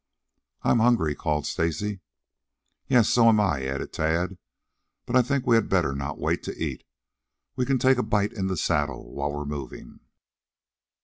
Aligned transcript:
"I'm 0.63 0.79
hungry," 0.79 1.13
called 1.13 1.45
Stacy. 1.45 1.99
"Yes; 2.87 3.07
so 3.07 3.29
am 3.29 3.39
I," 3.39 3.61
added 3.65 3.93
Tad. 3.93 4.39
"But 5.05 5.15
I 5.15 5.21
think 5.21 5.45
we 5.45 5.53
had 5.55 5.69
better 5.69 5.93
not 5.93 6.17
wait 6.17 6.41
to 6.45 6.57
eat. 6.57 6.83
We 7.55 7.65
can 7.67 7.77
take 7.77 7.99
a 7.99 8.03
bite 8.03 8.33
in 8.33 8.47
the 8.47 8.57
saddle 8.57 9.13
while 9.13 9.29
we 9.29 9.43
are 9.43 9.45
moving." 9.45 9.99